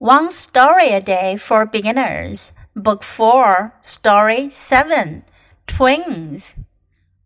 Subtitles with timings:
[0.00, 5.24] One Story a Day for Beginners, Book 4, Story 7
[5.66, 6.56] Twins.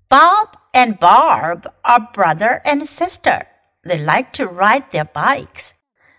[0.09, 3.47] Bob and Barb are brother and sister.
[3.85, 5.75] They like to ride their bikes.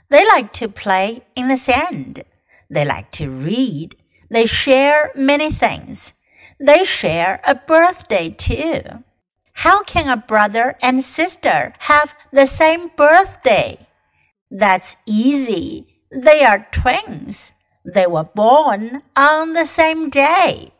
[0.10, 2.24] They like to play in the sand.
[2.70, 3.98] They like to read.
[4.30, 6.14] They share many things.
[6.58, 8.80] They share a birthday too.
[9.56, 13.90] How can a brother and sister have the same birthday?
[14.50, 15.95] That's easy.
[16.15, 17.51] They are twins.
[17.85, 20.73] They were born on the same day.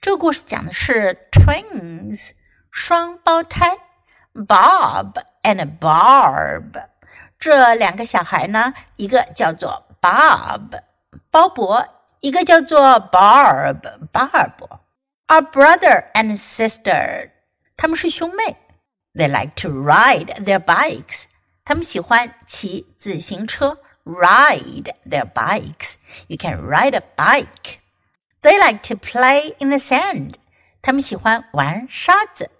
[0.00, 2.32] 这故事讲的是 twins
[2.70, 3.78] 双胞胎
[4.34, 6.88] Bob and Barb。
[7.38, 10.80] 这两个小孩呢，一个叫做 Bob
[11.30, 11.86] 鲍勃，
[12.20, 14.80] 一个叫做 Barb 巴尔博。
[15.26, 17.30] Are brother and sister，
[17.76, 18.56] 他们是兄妹。
[19.14, 21.24] They like to ride their bikes，
[21.64, 23.78] 他们喜欢骑自行车。
[24.08, 25.98] ride their bikes.
[26.28, 27.80] You can ride a bike.
[28.42, 30.34] They like to play in the sand.
[30.82, 32.50] 他们喜欢玩沙子。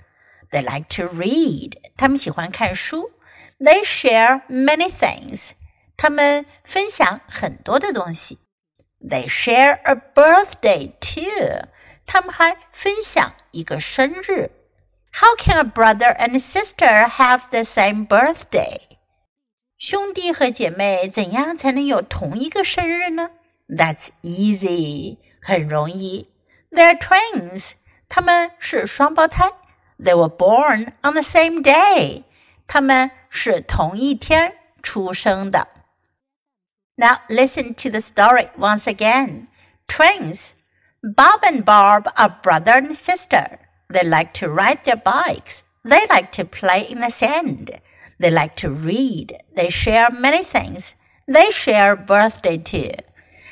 [0.50, 1.74] They like to read.
[1.96, 3.12] 他们喜欢看书。
[3.58, 5.52] They share many things.
[5.96, 8.38] 他们分享很多的东西。
[9.00, 11.68] They share a birthday too.
[12.06, 14.50] 他们还分享一个生日。
[15.12, 18.78] How can a brother and sister have the same birthday?
[19.78, 23.30] 兄弟和姐妹怎样才能有同一个生日呢？
[23.68, 26.30] That's easy，很容易。
[26.70, 27.72] They're twins，
[28.08, 29.52] 他们是双胞胎。
[29.98, 32.24] They were born on the same day，
[32.66, 35.68] 他们是同一天出生的。
[36.96, 39.48] Now listen to the story once again.
[39.86, 40.52] Twins.
[41.02, 43.58] Bob and Barb are brother and sister.
[43.88, 45.62] They like to ride their bikes.
[45.84, 47.78] They like to play in the sand.
[48.19, 49.41] They like to read.
[49.55, 50.95] They share many things.
[51.27, 52.91] They share birthday too.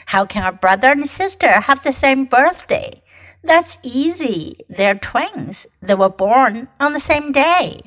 [0.08, 3.02] How can a brother and sister have the same birthday?
[3.44, 4.60] That's easy.
[4.70, 5.68] They're twins.
[5.82, 7.80] They were born on the same day.